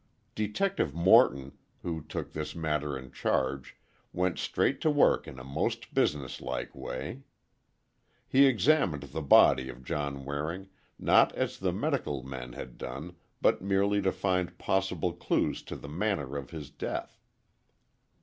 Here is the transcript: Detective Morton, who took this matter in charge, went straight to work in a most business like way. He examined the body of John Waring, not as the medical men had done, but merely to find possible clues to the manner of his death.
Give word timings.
Detective 0.33 0.95
Morton, 0.95 1.59
who 1.83 2.01
took 2.01 2.33
this 2.33 2.55
matter 2.55 2.97
in 2.97 3.11
charge, 3.11 3.75
went 4.11 4.39
straight 4.39 4.81
to 4.81 4.89
work 4.89 5.27
in 5.27 5.37
a 5.37 5.43
most 5.43 5.93
business 5.93 6.41
like 6.41 6.73
way. 6.73 7.21
He 8.27 8.47
examined 8.47 9.03
the 9.03 9.21
body 9.21 9.69
of 9.69 9.83
John 9.83 10.25
Waring, 10.25 10.69
not 10.97 11.31
as 11.33 11.59
the 11.59 11.71
medical 11.71 12.23
men 12.23 12.53
had 12.53 12.79
done, 12.79 13.15
but 13.43 13.61
merely 13.61 14.01
to 14.01 14.11
find 14.11 14.57
possible 14.57 15.13
clues 15.13 15.61
to 15.61 15.75
the 15.75 15.87
manner 15.87 16.35
of 16.35 16.49
his 16.49 16.71
death. 16.71 17.21